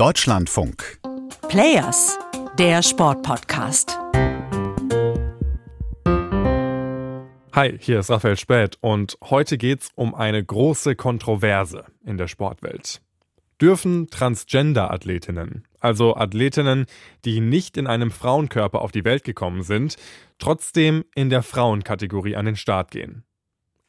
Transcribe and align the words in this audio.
Deutschlandfunk. 0.00 0.98
Players, 1.50 2.18
der 2.58 2.82
Sportpodcast. 2.82 3.98
Hi, 7.52 7.76
hier 7.78 7.98
ist 7.98 8.08
Raphael 8.08 8.38
Späth 8.38 8.78
und 8.80 9.18
heute 9.22 9.58
geht's 9.58 9.90
um 9.96 10.14
eine 10.14 10.42
große 10.42 10.96
Kontroverse 10.96 11.84
in 12.02 12.16
der 12.16 12.28
Sportwelt. 12.28 13.02
Dürfen 13.60 14.06
Transgender-Athletinnen, 14.06 15.68
also 15.80 16.16
Athletinnen, 16.16 16.86
die 17.26 17.40
nicht 17.40 17.76
in 17.76 17.86
einem 17.86 18.10
Frauenkörper 18.10 18.80
auf 18.80 18.92
die 18.92 19.04
Welt 19.04 19.24
gekommen 19.24 19.62
sind, 19.62 19.96
trotzdem 20.38 21.04
in 21.14 21.28
der 21.28 21.42
Frauenkategorie 21.42 22.36
an 22.36 22.46
den 22.46 22.56
Start 22.56 22.90
gehen? 22.90 23.24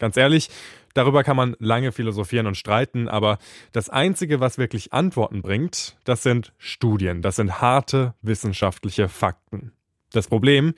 Ganz 0.01 0.17
ehrlich, 0.17 0.49
darüber 0.95 1.23
kann 1.23 1.37
man 1.37 1.55
lange 1.59 1.91
philosophieren 1.91 2.47
und 2.47 2.57
streiten, 2.57 3.07
aber 3.07 3.37
das 3.71 3.87
Einzige, 3.87 4.39
was 4.39 4.57
wirklich 4.57 4.93
Antworten 4.93 5.43
bringt, 5.43 5.95
das 6.05 6.23
sind 6.23 6.53
Studien, 6.57 7.21
das 7.21 7.35
sind 7.35 7.61
harte 7.61 8.15
wissenschaftliche 8.23 9.09
Fakten. 9.09 9.73
Das 10.11 10.27
Problem, 10.27 10.73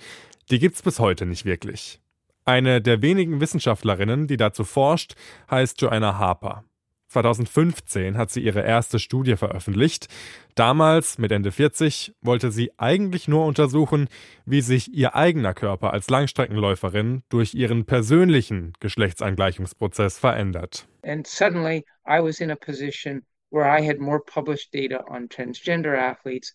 die 0.51 0.59
gibt's 0.59 0.81
bis 0.81 0.99
heute 0.99 1.25
nicht 1.25 1.45
wirklich. 1.45 2.01
Eine 2.43 2.81
der 2.81 3.01
wenigen 3.01 3.39
Wissenschaftlerinnen, 3.39 4.27
die 4.27 4.35
dazu 4.35 4.65
forscht, 4.65 5.15
heißt 5.49 5.81
Joanna 5.81 6.17
Harper. 6.17 6.65
2015 7.13 8.17
hat 8.17 8.31
sie 8.31 8.41
ihre 8.41 8.62
erste 8.62 8.99
Studie 8.99 9.35
veröffentlicht. 9.35 10.08
Damals, 10.55 11.17
mit 11.17 11.31
Ende 11.31 11.52
40, 11.52 12.13
wollte 12.21 12.52
sie 12.52 12.71
eigentlich 12.77 13.27
nur 13.27 13.45
untersuchen, 13.45 14.08
wie 14.45 14.62
sich 14.62 14.94
ihr 14.94 15.16
eigener 15.16 15.54
Körper 15.54 15.94
als 15.94 16.09
Langstreckenläuferin 16.09 17.23
durch 17.30 17.54
ihren 17.54 17.85
persönlichen 17.85 18.73
Geschlechtsangleichungsprozess 18.80 20.20
verändert. 20.20 20.88
And 21.04 21.26
suddenly 21.26 21.85
I 22.05 22.21
was 22.21 22.40
in 22.40 22.52
a 22.52 22.55
position 22.55 23.23
where 23.52 23.66
I 23.66 23.85
had 23.85 23.99
more 23.99 24.20
published 24.20 24.73
data 24.73 25.04
on 25.07 25.30
transgender 25.30 25.98
athletes 25.98 26.54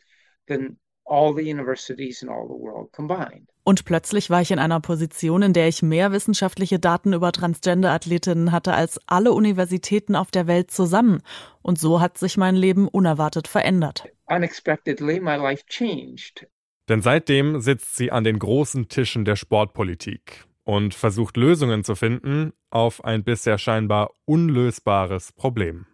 than 0.49 0.79
all 1.09 1.35
the 1.35 1.43
universities 1.43 2.23
in 2.23 2.29
all 2.29 2.47
the 2.47 2.55
world 2.55 2.93
combined. 2.93 3.49
Und 3.65 3.85
plötzlich 3.85 4.31
war 4.31 4.41
ich 4.41 4.51
in 4.51 4.59
einer 4.59 4.81
Position, 4.81 5.43
in 5.43 5.53
der 5.53 5.69
ich 5.69 5.83
mehr 5.83 6.11
wissenschaftliche 6.11 6.79
Daten 6.79 7.13
über 7.13 7.33
Transgender-Athletinnen 7.33 8.51
hatte 8.51 8.73
als 8.73 8.99
alle 9.07 9.33
Universitäten 9.33 10.17
auf 10.17 10.31
der 10.31 10.47
Welt 10.47 10.71
zusammen. 10.71 11.21
Und 11.61 11.79
so 11.79 12.01
hat 12.01 12.17
sich 12.17 12.39
mein 12.39 12.57
Leben 12.57 12.89
unerwartet 12.89 13.47
verändert. 13.47 14.05
Unexpectedly, 14.27 15.21
my 15.21 15.37
life 15.37 15.65
changed. 15.67 16.47
Denn 16.89 17.03
seitdem 17.03 17.61
sitzt 17.61 17.97
sie 17.97 18.11
an 18.11 18.25
den 18.25 18.39
großen 18.39 18.89
Tischen 18.89 19.27
der 19.27 19.37
Sportpolitik 19.37 20.47
und 20.65 20.95
versucht 20.95 21.37
Lösungen 21.37 21.85
zu 21.85 21.95
finden 21.95 22.53
auf 22.71 23.05
ein 23.05 23.25
bisher 23.25 23.59
scheinbar 23.59 24.11
unlösbares 24.25 25.33
Problem. 25.33 25.87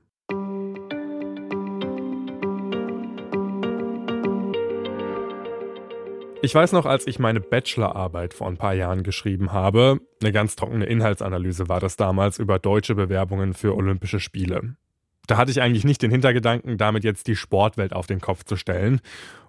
Ich 6.45 6.55
weiß 6.55 6.73
noch, 6.73 6.85
als 6.85 7.07
ich 7.07 7.19
meine 7.19 7.41
Bachelorarbeit 7.41 8.35
vor 8.35 8.49
ein 8.49 8.59
paar 8.59 8.75
Jahren 8.75 9.03
geschrieben 9.03 9.53
habe, 9.53 9.99
eine 10.21 10.31
ganz 10.31 10.57
trockene 10.57 10.85
Inhaltsanalyse 10.85 11.71
war 11.71 11.81
das 11.81 11.97
damals 11.97 12.39
über 12.39 12.59
deutsche 12.59 12.95
Bewerbungen 12.95 13.55
für 13.55 13.75
Olympische 13.75 14.21
Spiele. 14.21 14.77
Da 15.27 15.39
hatte 15.39 15.51
ich 15.51 15.63
eigentlich 15.63 15.85
nicht 15.85 16.03
den 16.03 16.11
Hintergedanken, 16.11 16.77
damit 16.77 17.03
jetzt 17.03 17.29
die 17.29 17.35
Sportwelt 17.35 17.95
auf 17.95 18.07
den 18.07 18.21
Kopf 18.21 18.45
zu 18.45 18.57
stellen. 18.57 19.01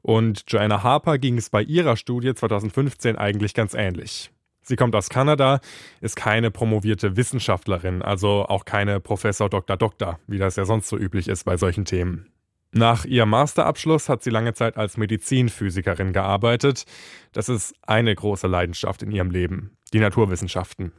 Und 0.04 0.46
Joanna 0.48 0.84
Harper 0.84 1.18
ging 1.18 1.38
es 1.38 1.50
bei 1.50 1.64
ihrer 1.64 1.98
Studie 1.98 2.34
2015 2.34 3.18
eigentlich 3.18 3.54
ganz 3.54 3.74
ähnlich. 3.74 4.32
Sie 4.62 4.78
kommt 4.78 4.96
aus 4.96 5.10
Kanada, 5.10 5.60
ist 6.00 6.16
keine 6.16 6.50
promovierte 6.50 7.18
Wissenschaftlerin, 7.18 8.04
also 8.04 8.46
auch 8.48 8.64
keine 8.64 9.02
Professor 9.02 9.50
Dr. 9.50 9.76
Doktor, 9.76 10.18
wie 10.28 10.38
das 10.38 10.56
ja 10.56 10.64
sonst 10.64 10.88
so 10.88 10.98
üblich 10.98 11.28
ist 11.28 11.44
bei 11.44 11.58
solchen 11.58 11.84
Themen. 11.84 12.32
Nach 12.78 13.06
ihrem 13.06 13.30
Masterabschluss 13.30 14.10
hat 14.10 14.22
sie 14.22 14.30
lange 14.30 14.54
Zeit 14.54 14.76
als 14.76 14.98
Medizinphysikerin 14.98 16.12
gearbeitet. 16.12 16.84
Das 17.32 17.48
ist 17.48 17.74
eine 17.88 18.14
große 18.14 18.48
Leidenschaft 18.48 19.02
in 19.02 19.12
ihrem 19.12 19.32
Leben, 19.32 19.78
die 19.94 20.00
Naturwissenschaften. 20.02 20.92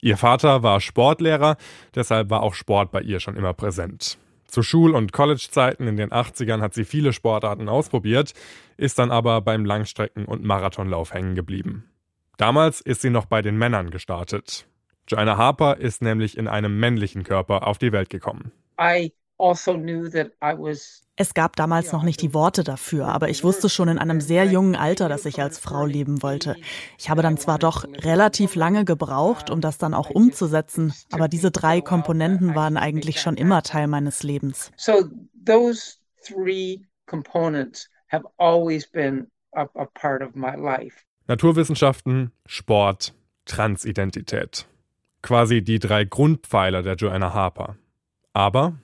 Ihr 0.00 0.16
Vater 0.16 0.62
war 0.62 0.80
Sportlehrer, 0.80 1.58
deshalb 1.94 2.30
war 2.30 2.42
auch 2.42 2.54
Sport 2.54 2.92
bei 2.92 3.02
ihr 3.02 3.20
schon 3.20 3.36
immer 3.36 3.52
präsent. 3.52 4.16
Zu 4.46 4.62
Schul- 4.62 4.94
und 4.94 5.12
Collegezeiten 5.12 5.86
in 5.86 5.98
den 5.98 6.12
80ern 6.12 6.62
hat 6.62 6.72
sie 6.72 6.86
viele 6.86 7.12
Sportarten 7.12 7.68
ausprobiert, 7.68 8.32
ist 8.78 8.98
dann 8.98 9.10
aber 9.10 9.42
beim 9.42 9.66
Langstrecken- 9.66 10.24
und 10.24 10.44
Marathonlauf 10.44 11.12
hängen 11.12 11.34
geblieben. 11.34 11.90
Damals 12.38 12.80
ist 12.80 13.02
sie 13.02 13.10
noch 13.10 13.26
bei 13.26 13.42
den 13.42 13.58
Männern 13.58 13.90
gestartet. 13.90 14.66
Joanna 15.06 15.36
Harper 15.36 15.76
ist 15.76 16.00
nämlich 16.00 16.38
in 16.38 16.48
einem 16.48 16.80
männlichen 16.80 17.22
Körper 17.22 17.66
auf 17.66 17.76
die 17.76 17.92
Welt 17.92 18.08
gekommen. 18.08 18.50
I 18.80 19.12
also 19.38 19.74
knew 19.74 20.08
that 20.10 20.32
I 20.42 20.54
was 20.58 21.02
Es 21.20 21.34
gab 21.34 21.56
damals 21.56 21.90
noch 21.92 22.04
nicht 22.04 22.22
die 22.22 22.32
Worte 22.32 22.62
dafür, 22.62 23.08
aber 23.08 23.28
ich 23.28 23.42
wusste 23.42 23.68
schon 23.68 23.88
in 23.88 23.98
einem 23.98 24.20
sehr 24.20 24.44
jungen 24.44 24.76
Alter, 24.76 25.08
dass 25.08 25.24
ich 25.24 25.40
als 25.40 25.58
Frau 25.58 25.84
leben 25.84 26.22
wollte. 26.22 26.54
Ich 26.96 27.10
habe 27.10 27.22
dann 27.22 27.38
zwar 27.38 27.58
doch 27.58 27.84
relativ 27.84 28.54
lange 28.54 28.84
gebraucht, 28.84 29.50
um 29.50 29.60
das 29.60 29.78
dann 29.78 29.94
auch 29.94 30.10
umzusetzen, 30.10 30.94
aber 31.10 31.26
diese 31.26 31.50
drei 31.50 31.80
Komponenten 31.80 32.54
waren 32.54 32.76
eigentlich 32.76 33.20
schon 33.20 33.36
immer 33.36 33.62
Teil 33.62 33.88
meines 33.88 34.22
Lebens. 34.22 34.70
so 34.76 35.04
those 35.44 35.96
three 36.24 36.86
components 37.06 37.88
have 38.12 38.24
always 38.36 38.86
been 38.86 39.26
a, 39.54 39.66
a 39.74 39.86
part 39.86 40.22
of 40.22 40.34
my 40.34 40.54
life. 40.54 41.04
Naturwissenschaften, 41.26 42.32
Sport, 42.46 43.12
Transidentität. 43.44 44.66
Quasi 45.22 45.62
die 45.62 45.78
drei 45.78 46.04
Grundpfeiler 46.04 46.82
der 46.82 46.94
Joanna 46.94 47.34
Harper. 47.34 47.76
Aber 48.32 48.78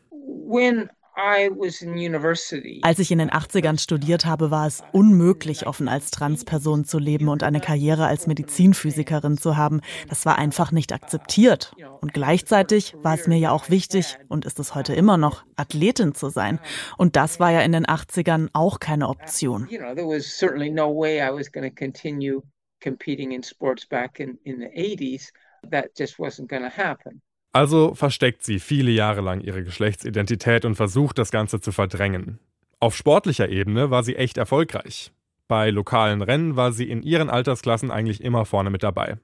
When 0.47 0.91
I 1.17 1.49
was 1.49 1.81
in 1.81 1.93
university, 1.93 2.81
Als 2.83 2.99
ich 2.99 3.13
in 3.13 3.19
den 3.19 3.31
80ern 3.31 3.79
studiert 3.81 4.27
habe, 4.27 4.51
war 4.51 4.67
es 4.67 4.83
unmöglich, 4.93 5.65
offen 5.67 5.89
als 5.89 6.11
Transperson 6.11 6.85
zu 6.85 6.99
leben 6.99 7.29
und 7.29 7.45
eine 7.45 7.61
Karriere 7.61 8.07
als 8.07 8.27
Medizinphysikerin 8.27 9.39
zu 9.39 9.57
haben. 9.57 9.81
Das 10.09 10.27
war 10.27 10.39
einfach 10.39 10.73
nicht 10.73 10.93
akzeptiert. 10.93 11.73
Und 12.01 12.15
gleichzeitig 12.15 12.97
war 13.03 13.15
es 13.15 13.29
mir 13.29 13.39
ja 13.39 13.53
auch 13.53 13.71
wichtig, 13.71 14.19
und 14.29 14.45
ist 14.45 14.59
es 14.59 14.75
heute 14.75 14.95
immer 14.95 15.17
noch, 15.17 15.45
Athletin 15.55 16.15
zu 16.15 16.31
sein. 16.31 16.59
Und 16.99 17.15
das 17.15 17.39
war 17.39 17.53
ja 17.53 17.61
in 17.61 17.71
den 17.73 17.87
80ern 17.87 18.49
auch 18.53 18.81
keine 18.81 19.09
Option. 19.09 19.69
you 19.71 19.79
know, 19.79 19.95
there 19.95 20.09
was 20.09 20.27
certainly 20.27 20.69
no 20.71 20.93
way 20.93 21.21
I 21.21 21.33
was 21.33 21.51
going 21.51 21.69
to 21.69 21.75
continue 21.75 22.43
competing 22.83 23.31
in 23.31 23.43
sports 23.45 23.87
back 23.87 24.19
in, 24.19 24.37
in 24.43 24.59
the 24.59 24.67
80s. 24.67 25.31
That 25.71 25.97
just 25.97 26.19
wasn't 26.19 26.49
going 26.49 26.63
to 26.65 26.77
happen. 26.77 27.23
Also 27.55 27.95
versteckt 27.95 28.43
sie 28.43 28.59
viele 28.59 28.91
Jahre 28.91 29.21
lang 29.21 29.41
ihre 29.41 29.63
Geschlechtsidentität 29.63 30.65
und 30.65 30.75
versucht 30.75 31.19
das 31.19 31.31
Ganze 31.31 31.61
zu 31.61 31.71
verdrängen. 31.71 32.41
Auf 32.81 32.97
sportlicher 32.97 33.49
Ebene 33.49 33.91
war 33.91 34.03
sie 34.03 34.17
echt 34.17 34.39
erfolgreich. 34.39 35.13
Bei 35.47 35.71
lokalen 35.71 36.21
Rennen 36.21 36.57
war 36.57 36.73
sie 36.73 36.91
in 36.91 37.05
ihren 37.05 37.31
Altersklassen 37.31 37.93
eigentlich 37.93 38.25
immer 38.25 38.45
vorne 38.45 38.71
mit 38.71 38.83
dabei. 38.83 39.19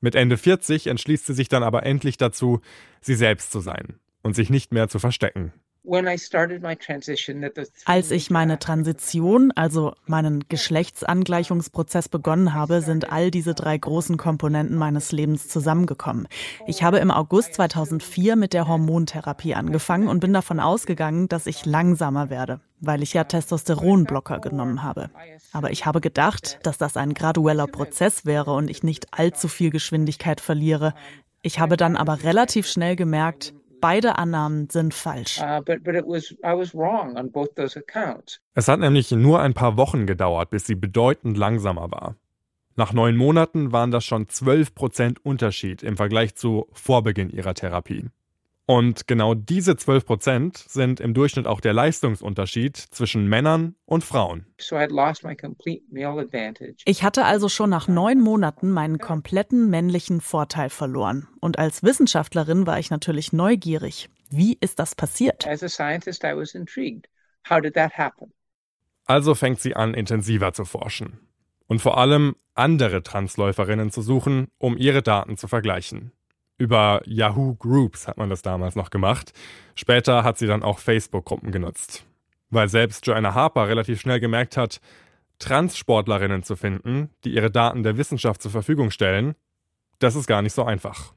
Mit 0.00 0.14
Ende 0.14 0.36
40 0.36 0.88
entschließt 0.88 1.24
sie 1.24 1.32
sich 1.32 1.48
dann 1.48 1.62
aber 1.62 1.84
endlich 1.84 2.18
dazu, 2.18 2.60
sie 3.00 3.14
selbst 3.14 3.50
zu 3.50 3.60
sein 3.60 3.94
und 4.22 4.36
sich 4.36 4.50
nicht 4.50 4.72
mehr 4.74 4.90
zu 4.90 4.98
verstecken. 4.98 5.54
Als 7.84 8.10
ich 8.10 8.30
meine 8.30 8.58
Transition, 8.58 9.52
also 9.54 9.92
meinen 10.06 10.44
Geschlechtsangleichungsprozess 10.48 12.08
begonnen 12.08 12.54
habe, 12.54 12.80
sind 12.80 13.12
all 13.12 13.30
diese 13.30 13.54
drei 13.54 13.76
großen 13.76 14.16
Komponenten 14.16 14.78
meines 14.78 15.12
Lebens 15.12 15.48
zusammengekommen. 15.48 16.26
Ich 16.66 16.82
habe 16.82 16.98
im 16.98 17.10
August 17.10 17.54
2004 17.54 18.36
mit 18.36 18.54
der 18.54 18.66
Hormontherapie 18.66 19.54
angefangen 19.54 20.08
und 20.08 20.20
bin 20.20 20.32
davon 20.32 20.58
ausgegangen, 20.58 21.28
dass 21.28 21.46
ich 21.46 21.66
langsamer 21.66 22.30
werde, 22.30 22.60
weil 22.80 23.02
ich 23.02 23.12
ja 23.12 23.24
Testosteronblocker 23.24 24.40
genommen 24.40 24.82
habe. 24.82 25.10
Aber 25.52 25.70
ich 25.70 25.84
habe 25.84 26.00
gedacht, 26.00 26.60
dass 26.62 26.78
das 26.78 26.96
ein 26.96 27.12
gradueller 27.12 27.66
Prozess 27.66 28.24
wäre 28.24 28.54
und 28.54 28.70
ich 28.70 28.82
nicht 28.82 29.08
allzu 29.12 29.48
viel 29.48 29.68
Geschwindigkeit 29.68 30.40
verliere. 30.40 30.94
Ich 31.42 31.60
habe 31.60 31.76
dann 31.76 31.96
aber 31.96 32.22
relativ 32.22 32.66
schnell 32.66 32.96
gemerkt, 32.96 33.52
beide 33.84 34.16
Annahmen 34.16 34.70
sind 34.70 34.94
falsch. 34.94 35.40
uh, 35.40 35.60
but 35.60 35.84
but 35.84 35.94
was 36.06 36.34
was. 36.42 36.72
Es 38.54 38.68
hat 38.68 38.80
nämlich 38.80 39.10
nur 39.10 39.40
ein 39.40 39.52
paar 39.52 39.76
Wochen 39.76 40.06
gedauert, 40.06 40.48
bis 40.48 40.66
sie 40.66 40.74
bedeutend 40.74 41.36
langsamer 41.36 41.90
war. 41.90 42.16
Nach 42.76 42.94
neun 42.94 43.16
Monaten 43.16 43.72
waren 43.72 43.90
das 43.90 44.04
schon 44.06 44.26
12% 44.26 45.18
Unterschied 45.22 45.82
im 45.82 45.96
Vergleich 45.98 46.34
zu 46.34 46.66
Vorbeginn 46.72 47.28
ihrer 47.28 47.52
Therapie. 47.54 48.06
Und 48.66 49.06
genau 49.06 49.34
diese 49.34 49.72
12% 49.72 50.70
sind 50.70 50.98
im 51.00 51.12
Durchschnitt 51.12 51.46
auch 51.46 51.60
der 51.60 51.74
Leistungsunterschied 51.74 52.76
zwischen 52.76 53.28
Männern 53.28 53.74
und 53.84 54.04
Frauen. 54.04 54.46
So 54.58 54.76
I 54.76 54.80
had 54.80 54.90
lost 54.90 55.22
my 55.22 55.36
complete 55.36 55.84
male 55.90 56.22
advantage. 56.22 56.76
Ich 56.86 57.02
hatte 57.02 57.26
also 57.26 57.50
schon 57.50 57.68
nach 57.68 57.88
neun 57.88 58.20
Monaten 58.20 58.70
meinen 58.70 58.98
kompletten 58.98 59.68
männlichen 59.68 60.22
Vorteil 60.22 60.70
verloren. 60.70 61.28
Und 61.40 61.58
als 61.58 61.82
Wissenschaftlerin 61.82 62.66
war 62.66 62.78
ich 62.78 62.90
natürlich 62.90 63.34
neugierig. 63.34 64.08
Wie 64.30 64.56
ist 64.58 64.78
das 64.78 64.94
passiert? 64.94 65.46
Also 69.06 69.34
fängt 69.34 69.60
sie 69.60 69.76
an, 69.76 69.94
intensiver 69.94 70.52
zu 70.54 70.64
forschen. 70.64 71.20
Und 71.66 71.80
vor 71.80 71.98
allem 71.98 72.36
andere 72.54 73.02
Transläuferinnen 73.02 73.90
zu 73.90 74.00
suchen, 74.00 74.48
um 74.58 74.78
ihre 74.78 75.02
Daten 75.02 75.36
zu 75.36 75.48
vergleichen. 75.48 76.12
Über 76.56 77.02
Yahoo 77.04 77.56
Groups 77.56 78.06
hat 78.06 78.16
man 78.16 78.30
das 78.30 78.42
damals 78.42 78.76
noch 78.76 78.90
gemacht. 78.90 79.32
Später 79.74 80.22
hat 80.22 80.38
sie 80.38 80.46
dann 80.46 80.62
auch 80.62 80.78
Facebook-Gruppen 80.78 81.50
genutzt. 81.50 82.04
Weil 82.50 82.68
selbst 82.68 83.06
Joanna 83.06 83.34
Harper 83.34 83.68
relativ 83.68 84.00
schnell 84.00 84.20
gemerkt 84.20 84.56
hat, 84.56 84.80
Trans-Sportlerinnen 85.40 86.44
zu 86.44 86.54
finden, 86.54 87.10
die 87.24 87.34
ihre 87.34 87.50
Daten 87.50 87.82
der 87.82 87.96
Wissenschaft 87.96 88.40
zur 88.40 88.52
Verfügung 88.52 88.90
stellen, 88.90 89.34
das 89.98 90.14
ist 90.14 90.26
gar 90.26 90.42
nicht 90.42 90.52
so 90.52 90.64
einfach. 90.64 91.14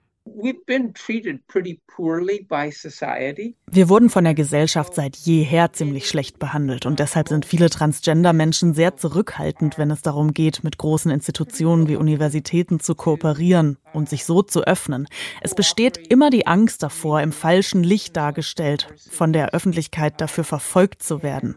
Wir 3.70 3.90
wurden 3.90 4.10
von 4.12 4.24
der 4.24 4.34
Gesellschaft 4.36 4.94
seit 4.94 5.16
jeher 5.16 5.74
ziemlich 5.74 6.08
schlecht 6.08 6.38
behandelt 6.38 6.86
und 6.86 7.00
deshalb 7.00 7.28
sind 7.28 7.44
viele 7.44 7.72
Transgender-Menschen 7.72 8.76
sehr 8.76 8.96
zurückhaltend, 8.96 9.80
wenn 9.80 9.90
es 9.90 10.04
darum 10.04 10.36
geht, 10.36 10.64
mit 10.64 10.78
großen 10.78 11.10
Institutionen 11.10 11.88
wie 11.88 11.96
Universitäten 11.96 12.80
zu 12.80 12.94
kooperieren 12.94 13.78
und 13.94 14.10
sich 14.10 14.26
so 14.26 14.44
zu 14.44 14.62
öffnen. 14.62 15.08
Es 15.42 15.56
besteht 15.56 15.98
immer 15.98 16.30
die 16.30 16.46
Angst 16.46 16.84
davor, 16.84 17.22
im 17.22 17.32
falschen 17.32 17.84
Licht 17.84 18.16
dargestellt, 18.16 18.94
von 19.10 19.34
der 19.34 19.56
Öffentlichkeit 19.56 20.22
dafür 20.22 20.44
verfolgt 20.44 21.02
zu 21.02 21.24
werden. 21.24 21.56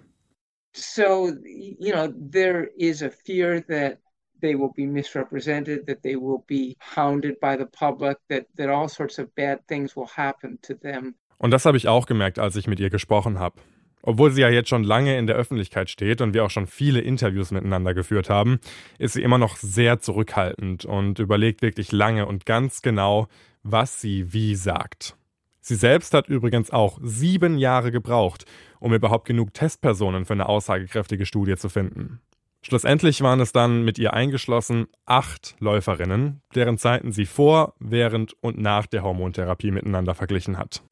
So, 0.73 1.29
you 1.45 1.93
know, 1.93 2.09
there 2.09 2.71
is 2.79 3.03
a 3.03 3.11
fear 3.11 3.61
that 3.67 3.99
they 4.41 4.55
will 4.55 4.73
be 4.75 4.87
misrepresented, 4.87 5.87
that 5.87 6.03
they 6.03 6.17
will 6.17 6.43
be 6.47 6.77
hounded 6.97 7.39
by 7.41 7.57
the 7.57 7.67
public, 7.67 8.19
that, 8.29 8.47
that 8.57 8.69
all 8.69 8.89
sorts 8.89 9.19
of 9.19 9.35
bad 9.35 9.67
things 9.67 9.97
will 9.97 10.09
happen 10.17 10.59
to 10.63 10.75
them. 10.75 11.15
Und 11.39 11.53
das 11.53 11.65
habe 11.65 11.77
ich 11.77 11.89
auch 11.89 12.07
gemerkt, 12.07 12.39
als 12.39 12.57
ich 12.57 12.67
mit 12.67 12.81
ihr 12.81 12.91
gesprochen 12.91 13.39
habe. 13.39 13.61
Obwohl 14.03 14.31
sie 14.31 14.41
ja 14.41 14.49
jetzt 14.49 14.69
schon 14.69 14.85
lange 14.85 15.19
in 15.19 15.27
der 15.27 15.37
Öffentlichkeit 15.37 15.91
steht 15.91 16.21
und 16.21 16.33
wir 16.33 16.45
auch 16.45 16.51
schon 16.51 16.67
viele 16.67 17.01
Interviews 17.01 17.51
miteinander 17.51 17.95
geführt 17.95 18.31
haben, 18.31 18.59
ist 18.99 19.13
sie 19.13 19.23
immer 19.23 19.39
noch 19.39 19.57
sehr 19.57 20.01
zurückhaltend 20.01 20.85
und 20.85 21.19
überlegt 21.19 21.61
wirklich 21.63 21.93
lange 21.93 22.27
und 22.27 22.47
ganz 22.47 22.83
genau, 22.83 23.29
was 23.63 24.01
sie 24.01 24.33
wie 24.33 24.55
sagt. 24.55 25.17
Sie 25.61 25.75
selbst 25.75 26.15
hat 26.15 26.29
übrigens 26.29 26.71
auch 26.71 26.99
sieben 27.03 27.59
Jahre 27.59 27.93
gebraucht, 27.93 28.47
um 28.81 28.95
überhaupt 28.95 29.27
genug 29.27 29.53
Testpersonen 29.53 30.25
für 30.25 30.33
eine 30.33 30.49
aussagekräftige 30.49 31.27
Studie 31.27 31.57
zu 31.57 31.69
finden. 31.69 32.21
Schlussendlich 32.63 33.23
waren 33.23 33.41
es 33.41 33.53
dann 33.53 33.85
mit 33.85 33.99
ihr 33.99 34.13
eingeschlossen 34.13 34.87
acht 35.07 35.57
Läuferinnen, 35.61 36.43
deren 36.55 36.77
Zeiten 36.77 37.11
sie 37.11 37.25
vor, 37.25 37.75
während 37.79 38.35
und 38.43 38.59
nach 38.59 38.87
der 38.87 39.03
Hormontherapie 39.03 39.71
miteinander 39.71 40.15
verglichen 40.15 40.59
hat. 40.59 40.83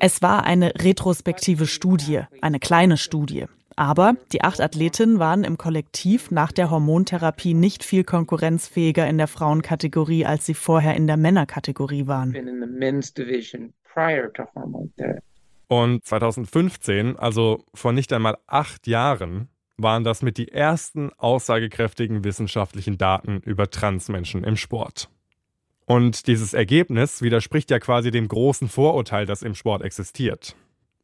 Es 0.00 0.22
war 0.22 0.44
eine 0.44 0.72
retrospektive 0.76 1.66
Studie, 1.66 2.22
eine 2.40 2.58
kleine 2.58 2.96
Studie. 2.96 3.46
Aber 3.76 4.14
die 4.32 4.42
acht 4.42 4.60
Athletinnen 4.60 5.18
waren 5.18 5.42
im 5.44 5.58
Kollektiv 5.58 6.30
nach 6.30 6.52
der 6.52 6.70
Hormontherapie 6.70 7.54
nicht 7.54 7.82
viel 7.82 8.04
konkurrenzfähiger 8.04 9.06
in 9.08 9.18
der 9.18 9.26
Frauenkategorie, 9.26 10.26
als 10.26 10.46
sie 10.46 10.54
vorher 10.54 10.94
in 10.94 11.06
der 11.06 11.16
Männerkategorie 11.16 12.06
waren. 12.06 12.34
Und 15.66 16.04
2015, 16.04 17.16
also 17.16 17.64
vor 17.74 17.92
nicht 17.92 18.12
einmal 18.12 18.36
acht 18.46 18.86
Jahren, 18.86 19.48
waren 19.76 20.04
das 20.04 20.22
mit 20.22 20.38
die 20.38 20.52
ersten 20.52 21.12
aussagekräftigen 21.14 22.24
wissenschaftlichen 22.24 22.98
Daten 22.98 23.40
über 23.44 23.70
Transmenschen 23.70 24.44
im 24.44 24.56
Sport. 24.56 25.10
Und 25.86 26.26
dieses 26.26 26.54
Ergebnis 26.54 27.20
widerspricht 27.20 27.70
ja 27.70 27.78
quasi 27.78 28.10
dem 28.10 28.28
großen 28.28 28.68
Vorurteil, 28.68 29.26
das 29.26 29.42
im 29.42 29.54
Sport 29.54 29.82
existiert. 29.82 30.56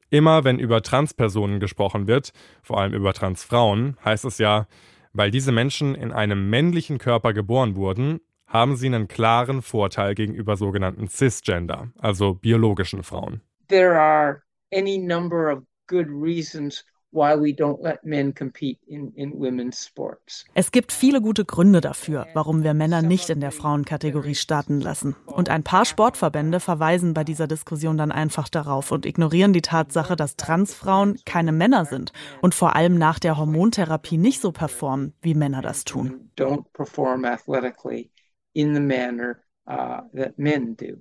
Immer 0.08 0.44
wenn 0.44 0.58
über 0.58 0.82
Transpersonen 0.82 1.61
gesprochen 1.61 2.06
wird, 2.06 2.32
vor 2.62 2.81
allem 2.81 2.94
über 2.94 3.12
Transfrauen, 3.12 3.96
heißt 4.05 4.25
es 4.25 4.38
ja, 4.38 4.67
weil 5.12 5.31
diese 5.31 5.52
Menschen 5.52 5.94
in 5.94 6.12
einem 6.12 6.49
männlichen 6.50 6.99
Körper 6.99 7.32
geboren 7.32 7.76
wurden, 7.76 8.20
haben 8.46 8.76
sie 8.76 8.87
einen 8.87 9.06
klaren 9.06 9.62
Vorteil 9.62 10.14
gegenüber 10.14 10.56
sogenannten 10.56 11.08
Cisgender, 11.08 11.88
also 11.99 12.34
biologischen 12.34 13.02
Frauen. 13.05 13.40
There 13.69 14.00
are 14.00 14.43
any 14.73 14.99
number 14.99 15.52
of 15.52 15.62
good 15.87 16.06
reasons 16.08 16.84
why 17.12 17.34
we 17.34 17.52
don't 17.52 17.82
let 17.82 18.04
men 18.04 18.34
compete 18.34 18.78
in, 18.86 19.12
in 19.14 19.32
women's 19.32 19.84
sports. 19.84 20.44
Es 20.54 20.70
gibt 20.72 20.92
viele 20.92 21.20
gute 21.20 21.44
Gründe 21.44 21.80
dafür, 21.80 22.26
warum 22.34 22.62
wir 22.62 22.74
Männer 22.74 23.02
nicht 23.02 23.30
in 23.30 23.40
der 23.40 23.50
Frauenkategorie 23.50 24.34
starten 24.34 24.80
lassen. 24.80 25.16
Und 25.26 25.48
ein 25.48 25.62
paar 25.62 25.84
Sportverbände 25.84 26.60
verweisen 26.60 27.14
bei 27.14 27.24
dieser 27.24 27.46
Diskussion 27.46 27.96
dann 27.96 28.12
einfach 28.12 28.48
darauf 28.48 28.92
und 28.92 29.06
ignorieren 29.06 29.52
die 29.52 29.62
Tatsache, 29.62 30.16
dass 30.16 30.36
Transfrauen 30.36 31.18
keine 31.24 31.52
Männer 31.52 31.84
sind 31.84 32.12
und 32.40 32.54
vor 32.54 32.76
allem 32.76 32.96
nach 32.98 33.18
der 33.18 33.36
Hormontherapie 33.36 34.18
nicht 34.18 34.40
so 34.40 34.52
performen, 34.52 35.14
wie 35.20 35.34
Männer 35.34 35.62
das 35.62 35.84
tun. 35.84 36.30
Don't 36.36 36.64
perform 36.72 37.24
athletically 37.24 38.10
in 38.52 38.74
the 38.74 38.80
manner 38.80 39.36
uh, 39.66 40.02
that 40.14 40.38
men 40.38 40.76
do. 40.76 40.96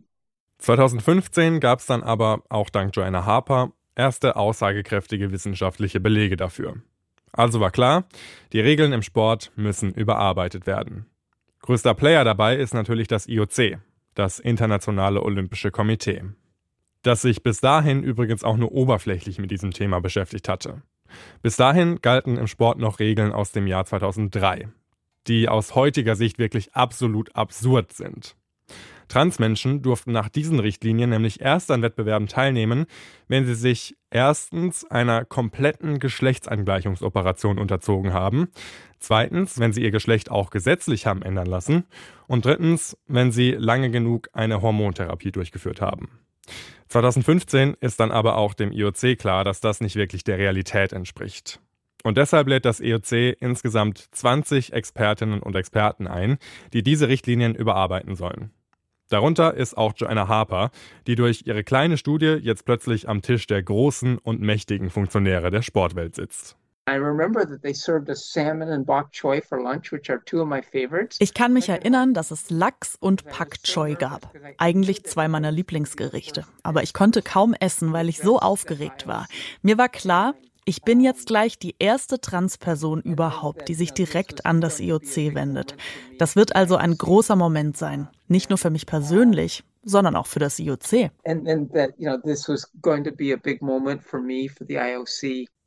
2015 0.59 1.62
gab 1.62 1.79
es 1.79 1.85
dann 1.85 2.03
aber 2.03 2.44
auch 2.50 2.69
dank 2.69 2.94
Joanna 2.95 3.25
Harper 3.25 3.71
erste 4.00 4.38
aussagekräftige 4.38 5.31
wissenschaftliche 5.31 6.00
Belege 6.00 6.38
dafür. 6.38 6.78
Also 7.34 7.60
war 7.60 7.69
klar, 7.69 8.06
die 8.54 8.62
Regeln 8.62 8.94
im 8.94 9.01
Sport 9.01 9.51
müssen 9.57 9.94
überarbeitet 9.94 10.66
werden. 10.66 11.06
Größter 11.62 11.94
Player 11.94 12.24
dabei 12.24 12.56
ist 12.56 12.74
natürlich 12.74 13.10
das 13.10 13.28
IOC, 13.28 13.78
das 14.16 14.40
Internationale 14.40 15.22
Olympische 15.22 15.69
Komitee, 15.69 16.24
das 17.04 17.22
sich 17.22 17.44
bis 17.44 17.60
dahin 17.60 18.01
übrigens 18.01 18.46
auch 18.46 18.56
nur 18.56 18.72
oberflächlich 18.72 19.38
mit 19.38 19.51
diesem 19.51 19.72
Thema 19.72 20.00
beschäftigt 20.00 20.48
hatte. 20.48 20.81
Bis 21.42 21.57
dahin 21.57 22.00
galten 22.01 22.38
im 22.38 22.48
Sport 22.48 22.80
noch 22.80 23.00
Regeln 23.00 23.34
aus 23.34 23.51
dem 23.51 23.68
Jahr 23.68 23.84
2003, 23.84 24.69
die 25.28 25.50
aus 25.50 25.75
heutiger 25.75 26.16
Sicht 26.16 26.40
wirklich 26.40 26.74
absolut 26.74 27.36
absurd 27.36 27.92
sind. 27.92 28.38
Transmenschen 29.09 29.81
durften 29.81 30.13
nach 30.13 30.29
diesen 30.29 30.59
Richtlinien 30.59 31.09
nämlich 31.09 31.41
erst 31.41 31.69
an 31.71 31.81
Wettbewerben 31.81 32.27
teilnehmen, 32.27 32.85
wenn 33.27 33.45
sie 33.45 33.56
sich 33.56 33.97
erstens 34.11 34.85
einer 34.85 35.25
kompletten 35.25 36.00
Geschlechtsangleichungsoperation 36.00 37.59
unterzogen 37.59 38.13
haben, 38.13 38.47
zweitens, 39.00 39.59
wenn 39.59 39.73
sie 39.73 39.83
ihr 39.83 39.91
Geschlecht 39.91 40.31
auch 40.31 40.50
gesetzlich 40.51 41.06
haben 41.06 41.21
ändern 41.21 41.47
lassen 41.47 41.83
und 42.27 42.45
drittens, 42.45 42.97
wenn 43.07 43.31
sie 43.31 43.51
lange 43.51 43.91
genug 43.91 44.29
eine 44.31 44.61
Hormontherapie 44.61 45.31
durchgeführt 45.31 45.81
haben. 45.81 46.09
2015 46.88 47.75
ist 47.81 48.00
dann 48.00 48.12
aber 48.12 48.38
auch 48.38 48.53
dem 48.53 48.71
IOC 48.71 49.17
klar, 49.19 49.44
dass 49.44 49.62
das 49.62 49.81
nicht 49.81 49.95
wirklich 49.95 50.23
der 50.23 50.38
Realität 50.38 50.94
entspricht. 50.94 51.59
Und 52.03 52.17
deshalb 52.17 52.47
lädt 52.47 52.65
das 52.65 52.79
IOC 52.79 53.35
insgesamt 53.39 54.07
20 54.12 54.73
Expertinnen 54.73 55.41
und 55.41 55.55
Experten 55.55 56.07
ein, 56.07 56.38
die 56.73 56.81
diese 56.81 57.09
Richtlinien 57.09 57.55
überarbeiten 57.55 58.15
sollen. 58.15 58.51
Darunter 59.09 59.56
ist 59.56 59.75
auch 59.75 59.94
Joanna 59.95 60.27
Harper, 60.27 60.69
die 61.07 61.15
durch 61.15 61.44
ihre 61.45 61.63
kleine 61.63 61.97
Studie 61.97 62.38
jetzt 62.41 62.63
plötzlich 62.65 63.09
am 63.09 63.21
Tisch 63.23 63.47
der 63.47 63.63
großen 63.63 64.19
und 64.19 64.39
mächtigen 64.39 64.91
Funktionäre 64.91 65.50
der 65.50 65.63
Sportwelt 65.63 66.15
sitzt. 66.15 66.56
Ich 71.19 71.34
kann 71.34 71.53
mich 71.53 71.69
erinnern, 71.69 72.13
dass 72.15 72.31
es 72.31 72.50
Lachs 72.50 72.98
und 73.00 73.25
Pak 73.25 73.63
Choi 73.63 73.93
gab. 73.93 74.34
Eigentlich 74.57 75.03
zwei 75.05 75.27
meiner 75.27 75.51
Lieblingsgerichte. 75.51 76.45
Aber 76.63 76.81
ich 76.81 76.93
konnte 76.93 77.22
kaum 77.22 77.53
essen, 77.60 77.93
weil 77.93 78.10
ich 78.10 78.17
so 78.17 78.39
aufgeregt 78.39 79.05
war. 79.05 79.27
Mir 79.62 79.77
war 79.77 79.89
klar, 79.89 80.34
ich 80.69 80.83
bin 80.83 81.01
jetzt 81.01 81.25
gleich 81.25 81.57
die 81.57 81.73
erste 81.79 82.21
Transperson 82.21 83.01
überhaupt, 83.01 83.67
die 83.69 83.73
sich 83.73 83.91
direkt 83.91 84.45
an 84.45 84.61
das 84.61 84.79
IOC 84.79 85.33
wendet. 85.33 85.75
Das 86.19 86.35
wird 86.35 86.55
also 86.55 86.75
ein 86.75 86.95
großer 86.95 87.35
Moment 87.35 87.75
sein, 87.75 88.07
nicht 88.27 88.51
nur 88.51 88.59
für 88.59 88.69
mich 88.69 88.85
persönlich, 88.85 89.63
sondern 89.81 90.15
auch 90.15 90.27
für 90.27 90.38
das 90.38 90.59
IOC. 90.59 91.09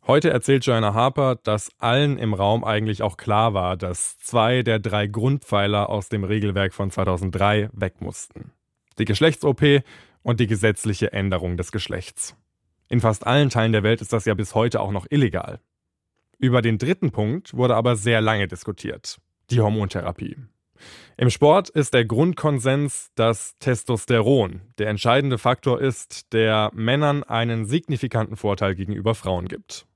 Heute 0.07 0.31
erzählt 0.31 0.65
Joanna 0.67 0.95
Harper, 0.95 1.35
dass 1.35 1.73
allen 1.79 2.17
im 2.17 2.33
Raum 2.33 2.63
eigentlich 2.63 3.03
auch 3.03 3.17
klar 3.17 3.55
war, 3.55 3.77
dass 3.77 4.19
zwei 4.19 4.63
der 4.63 4.79
drei 4.79 5.09
Grundpfeiler 5.09 5.91
aus 5.91 6.11
dem 6.11 6.23
Regelwerk 6.23 6.75
von 6.75 6.93
2003 6.93 7.71
weg 7.73 8.01
mussten. 8.01 8.53
Die 9.01 9.05
Geschlechts-OP 9.05 9.83
und 10.23 10.39
die 10.39 10.47
gesetzliche 10.47 11.13
Änderung 11.13 11.57
des 11.57 11.73
Geschlechts. 11.73 12.37
In 12.93 13.01
fast 13.01 13.27
allen 13.27 13.49
Teilen 13.49 13.73
der 13.73 13.85
Welt 13.85 14.03
ist 14.03 14.13
das 14.13 14.27
ja 14.27 14.35
bis 14.35 14.55
heute 14.55 14.79
auch 14.79 14.93
noch 14.93 15.07
illegal. 15.09 15.61
Über 16.39 16.61
den 16.61 16.77
dritten 16.77 17.11
Punkt 17.11 17.55
wurde 17.55 17.75
aber 17.75 17.97
sehr 17.97 18.21
lange 18.21 18.49
diskutiert. 18.49 19.19
Die 19.49 19.63
Hormontherapie. 19.63 20.37
Im 21.17 21.31
Sport 21.31 21.71
ist 21.71 21.95
der 21.95 22.05
Grundkonsens, 22.05 23.11
dass 23.15 23.57
Testosteron 23.61 24.61
der 24.77 24.89
entscheidende 24.89 25.39
Faktor 25.39 25.81
ist, 25.81 26.35
der 26.35 26.71
Männern 26.75 27.23
einen 27.25 27.65
signifikanten 27.65 28.37
Vorteil 28.37 28.75
gegenüber 28.75 29.15
Frauen 29.15 29.49
gibt. 29.49 29.87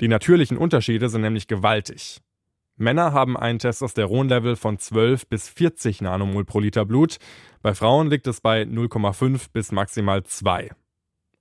Die 0.00 0.08
natürlichen 0.08 0.56
Unterschiede 0.56 1.10
sind 1.10 1.20
nämlich 1.20 1.48
gewaltig. 1.48 2.22
Männer 2.76 3.12
haben 3.12 3.36
ein 3.36 3.58
Testosteronlevel 3.58 4.56
von 4.56 4.78
12 4.78 5.26
bis 5.26 5.50
40 5.50 6.00
Nanomol 6.00 6.46
pro 6.46 6.60
Liter 6.60 6.86
Blut, 6.86 7.18
bei 7.60 7.74
Frauen 7.74 8.08
liegt 8.08 8.26
es 8.26 8.40
bei 8.40 8.62
0,5 8.62 9.48
bis 9.52 9.72
maximal 9.72 10.24
2. 10.24 10.70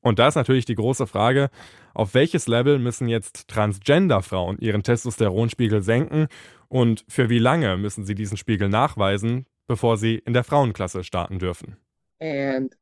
Und 0.06 0.20
da 0.20 0.28
ist 0.28 0.36
natürlich 0.36 0.66
die 0.66 0.76
große 0.76 1.08
Frage, 1.08 1.50
auf 1.96 2.14
welches 2.14 2.48
Level 2.48 2.78
müssen 2.78 3.08
jetzt 3.08 3.48
Transgender-Frauen 3.48 4.60
ihren 4.60 4.84
Testosteronspiegel 4.84 5.82
senken 5.82 6.28
und 6.68 7.04
für 7.08 7.32
wie 7.32 7.40
lange 7.40 7.76
müssen 7.76 8.06
sie 8.06 8.14
diesen 8.14 8.38
Spiegel 8.38 8.70
nachweisen, 8.70 9.48
bevor 9.66 9.98
sie 9.98 10.18
in 10.18 10.34
der 10.34 10.44
Frauenklasse 10.44 11.04
starten 11.04 11.40
dürfen? 11.40 11.78
And 12.22 12.78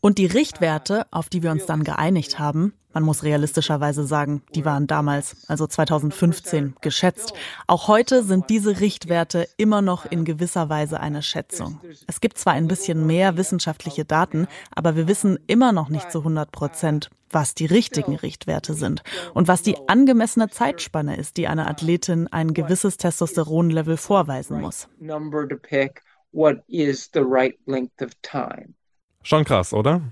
Und 0.00 0.18
die 0.18 0.26
Richtwerte, 0.26 1.06
auf 1.12 1.28
die 1.28 1.42
wir 1.42 1.52
uns 1.52 1.66
dann 1.66 1.84
geeinigt 1.84 2.38
haben, 2.38 2.72
man 2.92 3.04
muss 3.04 3.22
realistischerweise 3.22 4.04
sagen, 4.04 4.42
die 4.54 4.64
waren 4.64 4.86
damals, 4.86 5.48
also 5.48 5.66
2015, 5.66 6.74
geschätzt. 6.80 7.32
Auch 7.66 7.88
heute 7.88 8.22
sind 8.22 8.50
diese 8.50 8.80
Richtwerte 8.80 9.48
immer 9.56 9.80
noch 9.82 10.04
in 10.04 10.24
gewisser 10.24 10.68
Weise 10.68 11.00
eine 11.00 11.22
Schätzung. 11.22 11.80
Es 12.06 12.20
gibt 12.20 12.38
zwar 12.38 12.52
ein 12.52 12.68
bisschen 12.68 13.06
mehr 13.06 13.36
wissenschaftliche 13.36 14.04
Daten, 14.04 14.46
aber 14.74 14.96
wir 14.96 15.08
wissen 15.08 15.38
immer 15.46 15.72
noch 15.72 15.88
nicht 15.88 16.10
zu 16.10 16.18
100 16.18 16.52
Prozent, 16.52 17.10
was 17.30 17.54
die 17.54 17.66
richtigen 17.66 18.16
Richtwerte 18.16 18.74
sind 18.74 19.02
und 19.32 19.48
was 19.48 19.62
die 19.62 19.76
angemessene 19.88 20.50
Zeitspanne 20.50 21.16
ist, 21.16 21.38
die 21.38 21.48
eine 21.48 21.68
Athletin 21.68 22.28
ein 22.28 22.52
gewisses 22.52 22.98
Testosteronlevel 22.98 23.96
vorweisen 23.96 24.60
muss. 24.60 24.88
Schon 29.22 29.44
krass, 29.44 29.72
oder? 29.72 30.02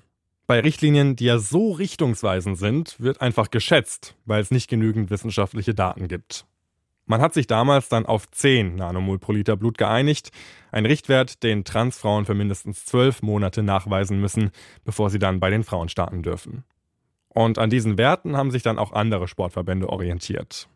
Bei 0.46 0.60
Richtlinien, 0.60 1.16
die 1.16 1.26
ja 1.26 1.38
so 1.38 1.72
richtungsweisend 1.72 2.58
sind, 2.58 3.00
wird 3.00 3.20
einfach 3.20 3.50
geschätzt, 3.50 4.16
weil 4.24 4.42
es 4.42 4.50
nicht 4.50 4.68
genügend 4.68 5.10
wissenschaftliche 5.10 5.74
Daten 5.74 6.08
gibt. 6.08 6.44
Man 7.06 7.20
hat 7.20 7.34
sich 7.34 7.46
damals 7.46 7.88
dann 7.88 8.06
auf 8.06 8.30
10 8.30 8.76
Nanomol 8.76 9.18
pro 9.18 9.32
Liter 9.32 9.56
Blut 9.56 9.78
geeinigt, 9.78 10.30
ein 10.70 10.86
Richtwert, 10.86 11.42
den 11.42 11.64
Transfrauen 11.64 12.24
für 12.24 12.34
mindestens 12.34 12.84
12 12.84 13.22
Monate 13.22 13.62
nachweisen 13.62 14.20
müssen, 14.20 14.50
bevor 14.84 15.10
sie 15.10 15.18
dann 15.18 15.40
bei 15.40 15.50
den 15.50 15.64
Frauen 15.64 15.88
starten 15.88 16.22
dürfen. 16.22 16.64
Und 17.28 17.58
an 17.58 17.70
diesen 17.70 17.98
Werten 17.98 18.36
haben 18.36 18.50
sich 18.50 18.62
dann 18.62 18.78
auch 18.78 18.92
andere 18.92 19.28
Sportverbände 19.28 19.88
orientiert. 19.88 20.68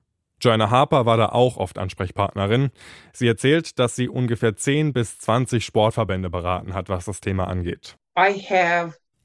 Joanna 0.44 0.70
Harper 0.70 1.06
war 1.06 1.16
da 1.16 1.26
auch 1.30 1.56
oft 1.56 1.78
Ansprechpartnerin. 1.78 2.70
Sie 3.12 3.26
erzählt, 3.26 3.78
dass 3.78 3.96
sie 3.96 4.08
ungefähr 4.08 4.56
10 4.56 4.92
bis 4.92 5.18
20 5.18 5.64
Sportverbände 5.64 6.28
beraten 6.28 6.74
hat, 6.74 6.88
was 6.88 7.06
das 7.06 7.20
Thema 7.20 7.48
angeht. 7.48 7.96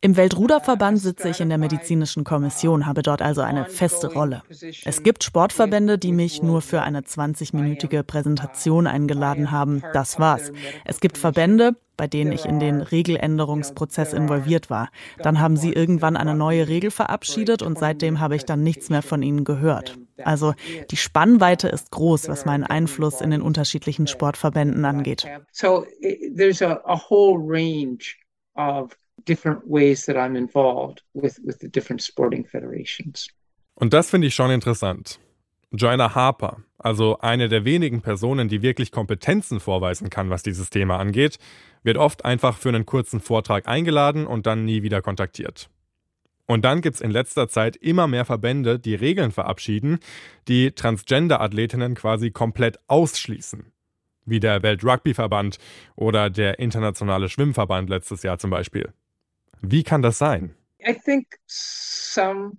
Im 0.02 0.16
Weltruderverband 0.16 0.98
sitze 0.98 1.28
ich 1.28 1.42
in 1.42 1.50
der 1.50 1.58
medizinischen 1.58 2.24
Kommission, 2.24 2.86
habe 2.86 3.02
dort 3.02 3.22
also 3.22 3.42
eine 3.42 3.66
feste 3.66 4.08
Rolle. 4.14 4.44
Es 4.86 5.04
gibt 5.04 5.26
Sportverbände, 5.26 5.98
die 5.98 6.14
mich 6.14 6.42
nur 6.42 6.62
für 6.62 6.84
eine 6.84 7.02
20-minütige 7.02 8.04
Präsentation 8.04 8.88
eingeladen 8.88 9.52
haben. 9.52 9.84
Das 9.92 10.18
war's. 10.18 10.54
Es 10.86 11.02
gibt 11.02 11.18
Verbände, 11.18 11.76
bei 11.98 12.08
denen 12.08 12.32
ich 12.32 12.46
in 12.46 12.62
den 12.62 12.80
Regeländerungsprozess 12.80 14.14
involviert 14.14 14.70
war. 14.70 14.88
Dann 15.18 15.42
haben 15.42 15.58
sie 15.58 15.74
irgendwann 15.74 16.16
eine 16.16 16.34
neue 16.34 16.70
Regel 16.70 16.92
verabschiedet 16.92 17.62
und 17.62 17.78
seitdem 17.78 18.22
habe 18.22 18.38
ich 18.38 18.46
dann 18.46 18.64
nichts 18.64 18.90
mehr 18.90 19.02
von 19.02 19.22
ihnen 19.22 19.44
gehört. 19.44 19.98
Also 20.24 20.54
die 20.92 20.98
Spannweite 20.98 21.68
ist 21.68 21.92
groß, 21.92 22.28
was 22.28 22.46
meinen 22.46 22.64
Einfluss 22.64 23.22
in 23.22 23.32
den 23.32 23.42
unterschiedlichen 23.42 24.08
Sportverbänden 24.08 24.86
angeht. 24.86 25.28
So 25.52 25.86
there's 26.36 26.62
a, 26.62 26.82
a 26.86 27.00
whole 27.10 27.38
range 27.40 28.16
of 28.56 28.98
different 29.28 29.62
ways 29.66 30.06
that 30.06 30.16
I'm 30.16 30.36
involved 30.36 31.04
with, 31.14 31.40
with 31.44 31.58
the 31.60 31.70
different 31.70 32.02
sporting 32.02 32.46
federations. 32.46 33.28
Und 33.76 33.94
das 33.94 34.10
finde 34.10 34.28
ich 34.28 34.36
schon 34.36 34.52
interessant. 34.52 35.20
Joanna 35.72 36.16
Harper, 36.16 36.64
also 36.78 37.20
eine 37.20 37.48
der 37.48 37.64
wenigen 37.64 38.02
Personen, 38.02 38.50
die 38.50 38.62
wirklich 38.62 38.92
Kompetenzen 38.92 39.60
vorweisen 39.60 40.10
kann, 40.10 40.30
was 40.30 40.44
dieses 40.44 40.70
Thema 40.70 40.98
angeht, 40.98 41.38
wird 41.84 41.98
oft 41.98 42.26
einfach 42.26 42.58
für 42.58 42.70
einen 42.70 42.86
kurzen 42.86 43.20
Vortrag 43.20 43.68
eingeladen 43.68 44.26
und 44.26 44.48
dann 44.48 44.66
nie 44.66 44.82
wieder 44.82 45.02
kontaktiert. 45.02 45.70
Und 46.50 46.66
dann 46.66 46.82
gibt 46.82 46.96
es 46.96 47.02
in 47.02 47.12
letzter 47.12 47.48
Zeit 47.48 47.76
immer 47.76 48.08
mehr 48.08 48.26
Verbände, 48.26 48.80
die 48.80 48.96
Regeln 48.96 49.32
verabschieden, 49.32 50.00
die 50.48 50.72
Transgender-Athletinnen 50.72 51.94
quasi 51.94 52.32
komplett 52.32 52.80
ausschließen. 52.88 53.72
Wie 54.26 54.40
der 54.40 54.64
Welt-Rugby-Verband 54.64 55.60
oder 55.96 56.32
der 56.32 56.58
Internationale 56.58 57.30
Schwimmverband 57.30 57.88
letztes 57.88 58.24
Jahr 58.24 58.40
zum 58.40 58.50
Beispiel. 58.50 58.92
Wie 59.62 59.84
kann 59.84 60.02
das 60.02 60.18
sein? 60.18 60.56
I 60.80 60.96
think 60.96 61.28
some 61.46 62.58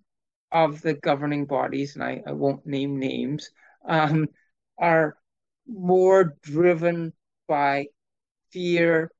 of 0.53 0.83
the 0.83 0.95
governing 0.95 1.49
bodies, 1.49 1.97
and 1.97 2.05
I, 2.05 2.23
I 2.25 2.33
won't 2.33 2.65
name 2.65 2.97
names, 2.97 3.53
um, 3.83 4.29
are 4.77 5.17
more 5.67 6.37
driven 6.43 7.13
by 7.49 7.89
fear 8.53 9.11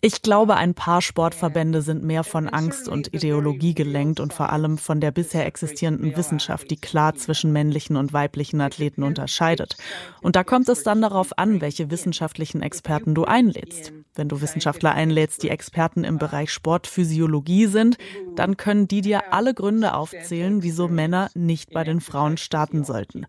ich 0.00 0.22
glaube, 0.22 0.56
ein 0.56 0.74
paar 0.74 1.02
Sportverbände 1.02 1.82
sind 1.82 2.04
mehr 2.04 2.22
von 2.22 2.48
Angst 2.48 2.88
und 2.88 3.12
Ideologie 3.12 3.74
gelenkt 3.74 4.20
und 4.20 4.32
vor 4.32 4.50
allem 4.50 4.78
von 4.78 5.00
der 5.00 5.10
bisher 5.10 5.46
existierenden 5.46 6.16
Wissenschaft, 6.16 6.70
die 6.70 6.76
klar 6.76 7.14
zwischen 7.14 7.52
männlichen 7.52 7.96
und 7.96 8.12
weiblichen 8.12 8.60
Athleten 8.60 9.02
unterscheidet. 9.02 9.76
Und 10.22 10.36
da 10.36 10.44
kommt 10.44 10.68
es 10.68 10.82
dann 10.84 11.02
darauf 11.02 11.38
an, 11.38 11.60
welche 11.60 11.90
wissenschaftlichen 11.90 12.62
Experten 12.62 13.14
du 13.14 13.24
einlädst. 13.24 13.92
Wenn 14.14 14.28
du 14.28 14.40
Wissenschaftler 14.40 14.92
einlädst, 14.92 15.42
die 15.42 15.50
Experten 15.50 16.04
im 16.04 16.18
Bereich 16.18 16.52
Sportphysiologie 16.52 17.66
sind, 17.66 17.96
dann 18.36 18.56
können 18.56 18.86
die 18.86 19.00
dir 19.00 19.32
alle 19.32 19.54
Gründe 19.54 19.94
aufzählen, 19.94 20.62
wieso 20.62 20.88
Männer 20.88 21.30
nicht 21.34 21.70
bei 21.72 21.84
den 21.84 22.00
Frauen 22.00 22.36
starten 22.36 22.84
sollten. 22.84 23.26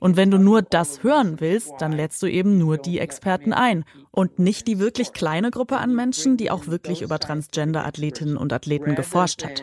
Und 0.00 0.16
wenn 0.16 0.30
du 0.30 0.38
nur 0.38 0.62
das 0.62 1.02
hören 1.02 1.40
willst, 1.40 1.72
dann 1.78 1.92
lädst 1.92 2.22
du 2.22 2.26
eben 2.26 2.58
nur 2.58 2.76
die 2.78 2.98
Experten 2.98 3.52
ein 3.52 3.84
und 4.10 4.38
nicht 4.42 4.66
die 4.66 4.78
wirklich 4.78 5.12
kleine 5.12 5.50
Gruppe 5.50 5.78
an 5.78 5.94
Menschen, 5.94 6.36
die 6.36 6.50
auch 6.50 6.66
wirklich 6.66 7.02
über 7.02 7.18
Transgender-Athletinnen 7.18 8.36
und 8.36 8.52
Athleten 8.52 8.94
geforscht 8.94 9.44
hat. 9.44 9.62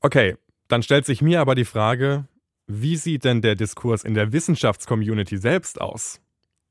Okay, 0.00 0.36
dann 0.68 0.82
stellt 0.82 1.06
sich 1.06 1.22
mir 1.22 1.40
aber 1.40 1.54
die 1.54 1.64
Frage, 1.64 2.26
wie 2.66 2.96
sieht 2.96 3.24
denn 3.24 3.42
der 3.42 3.56
Diskurs 3.56 4.04
in 4.04 4.14
der 4.14 4.32
Wissenschaftscommunity 4.32 5.36
selbst 5.36 5.80
aus? 5.80 6.20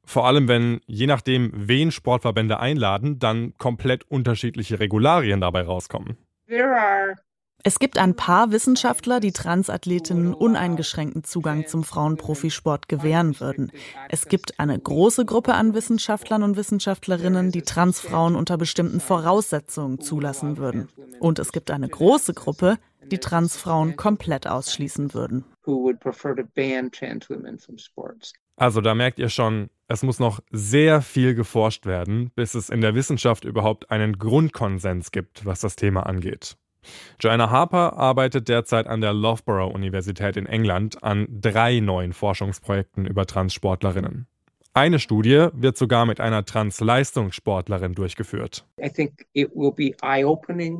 Vor 0.05 0.25
allem, 0.25 0.47
wenn 0.47 0.81
je 0.87 1.05
nachdem, 1.05 1.51
wen 1.53 1.91
Sportverbände 1.91 2.59
einladen, 2.59 3.19
dann 3.19 3.55
komplett 3.57 4.09
unterschiedliche 4.09 4.79
Regularien 4.79 5.41
dabei 5.41 5.61
rauskommen. 5.61 6.17
Es 7.63 7.79
gibt 7.79 7.97
ein 7.97 8.15
paar 8.15 8.51
Wissenschaftler, 8.51 9.19
die 9.19 9.33
Transathletinnen 9.33 10.33
uneingeschränkten 10.33 11.25
Zugang 11.25 11.67
zum 11.67 11.83
Frauenprofisport 11.83 12.87
gewähren 12.87 13.39
würden. 13.41 13.71
Es 14.07 14.27
gibt 14.29 14.59
eine 14.61 14.79
große 14.79 15.25
Gruppe 15.25 15.53
an 15.55 15.73
Wissenschaftlern 15.73 16.43
und 16.43 16.55
Wissenschaftlerinnen, 16.55 17.51
die 17.51 17.63
Transfrauen 17.63 18.35
unter 18.35 18.57
bestimmten 18.57 19.01
Voraussetzungen 19.01 19.99
zulassen 19.99 20.57
würden. 20.57 20.87
Und 21.19 21.37
es 21.37 21.51
gibt 21.51 21.69
eine 21.69 21.89
große 21.89 22.33
Gruppe, 22.33 22.77
die 23.11 23.17
Transfrauen 23.17 23.97
komplett 23.97 24.47
ausschließen 24.47 25.13
würden. 25.13 25.43
Also 28.55 28.81
da 28.81 28.95
merkt 28.95 29.19
ihr 29.19 29.29
schon, 29.29 29.69
es 29.87 30.03
muss 30.03 30.19
noch 30.19 30.39
sehr 30.51 31.01
viel 31.01 31.35
geforscht 31.35 31.85
werden, 31.85 32.31
bis 32.35 32.55
es 32.55 32.69
in 32.69 32.79
der 32.79 32.95
Wissenschaft 32.95 33.43
überhaupt 33.43 33.91
einen 33.91 34.17
Grundkonsens 34.17 35.11
gibt, 35.11 35.45
was 35.45 35.59
das 35.59 35.75
Thema 35.75 36.05
angeht. 36.05 36.55
Joanna 37.19 37.49
Harper 37.49 37.97
arbeitet 37.97 38.47
derzeit 38.47 38.87
an 38.87 39.01
der 39.01 39.13
Loughborough 39.13 39.73
Universität 39.73 40.37
in 40.37 40.45
England 40.45 41.03
an 41.03 41.27
drei 41.29 41.79
neuen 41.79 42.13
Forschungsprojekten 42.13 43.05
über 43.05 43.25
Transsportlerinnen. 43.25 44.27
Eine 44.73 44.99
Studie 44.99 45.47
wird 45.53 45.77
sogar 45.77 46.05
mit 46.05 46.19
einer 46.21 46.45
Transleistungssportlerin 46.45 47.95
durchgeführt. 47.95 48.65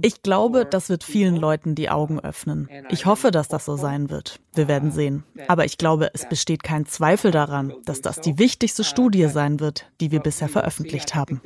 Ich 0.02 0.22
glaube, 0.24 0.66
das 0.66 0.90
wird 0.90 1.04
vielen 1.04 1.36
Leuten 1.36 1.76
die 1.76 1.90
Augen 1.90 2.20
öffnen. 2.20 2.70
Ich 2.92 3.06
hoffe, 3.08 3.32
dass 3.32 3.48
das 3.48 3.66
so 3.66 3.76
sein 3.78 4.10
wird. 4.12 4.40
Wir 4.54 4.68
werden 4.68 4.92
sehen. 4.92 5.24
Aber 5.48 5.66
ich 5.66 5.78
glaube, 5.78 6.12
es 6.14 6.30
besteht 6.30 6.64
kein 6.64 6.86
Zweifel 6.86 7.32
daran, 7.32 7.74
dass 7.84 8.02
das 8.02 8.22
die 8.22 8.38
wichtigste 8.38 8.84
Studie 8.84 9.26
sein 9.26 9.60
wird, 9.60 9.92
die 10.00 10.12
wir 10.12 10.20
bisher 10.20 10.50
veröffentlicht 10.50 11.16
haben. 11.16 11.42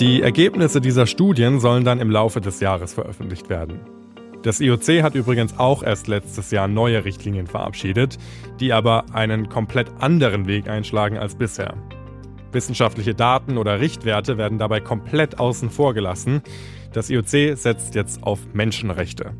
Die 0.00 0.22
Ergebnisse 0.22 0.80
dieser 0.80 1.06
Studien 1.06 1.60
sollen 1.60 1.84
dann 1.84 2.00
im 2.00 2.10
Laufe 2.10 2.40
des 2.40 2.58
Jahres 2.58 2.94
veröffentlicht 2.94 3.48
werden. 3.48 3.78
Das 4.42 4.60
IOC 4.60 5.04
hat 5.04 5.14
übrigens 5.14 5.56
auch 5.56 5.84
erst 5.84 6.08
letztes 6.08 6.50
Jahr 6.50 6.66
neue 6.66 7.04
Richtlinien 7.04 7.46
verabschiedet, 7.46 8.18
die 8.58 8.72
aber 8.72 9.04
einen 9.12 9.48
komplett 9.48 9.88
anderen 10.00 10.48
Weg 10.48 10.68
einschlagen 10.68 11.16
als 11.16 11.36
bisher. 11.36 11.74
Wissenschaftliche 12.50 13.14
Daten 13.14 13.56
oder 13.56 13.78
Richtwerte 13.78 14.36
werden 14.36 14.58
dabei 14.58 14.80
komplett 14.80 15.38
außen 15.38 15.70
vor 15.70 15.94
gelassen. 15.94 16.42
Das 16.92 17.08
IOC 17.08 17.56
setzt 17.56 17.94
jetzt 17.94 18.24
auf 18.24 18.40
Menschenrechte. 18.52 19.32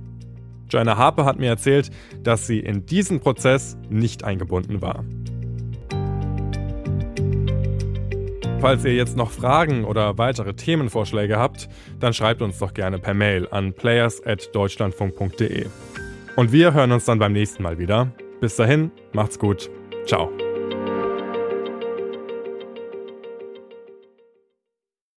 Joanna 0.71 0.97
Harper 0.97 1.25
hat 1.25 1.41
mir 1.41 1.49
erzählt, 1.49 1.91
dass 2.23 2.47
sie 2.47 2.61
in 2.61 2.87
diesen 2.87 3.19
Prozess 3.19 3.77
nicht 3.91 4.23
eingebunden 4.23 4.81
war. 4.81 5.05
Falls 8.65 8.83
ihr 8.87 8.95
jetzt 8.95 9.15
noch 9.15 9.31
Fragen 9.31 9.85
oder 9.85 10.17
weitere 10.17 10.55
Themenvorschläge 10.55 11.37
habt, 11.39 11.69
dann 12.01 12.15
schreibt 12.15 12.41
uns 12.41 12.59
doch 12.59 12.73
gerne 12.73 12.99
per 12.99 13.13
Mail 13.13 13.47
an 13.51 13.75
players@deutschlandfunk.de. 13.75 15.67
Und 16.37 16.51
wir 16.51 16.73
hören 16.73 16.93
uns 16.93 17.05
dann 17.05 17.19
beim 17.19 17.35
nächsten 17.35 17.63
Mal 17.63 17.77
wieder. 17.77 18.11
Bis 18.41 18.57
dahin, 18.57 18.91
macht's 19.13 19.39
gut. 19.39 19.69
Ciao. 20.07 20.31